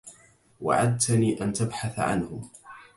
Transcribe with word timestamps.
وعدتني 0.61 1.41
أن 1.43 1.53
تبحث 1.53 1.99
عنهم. 1.99 2.49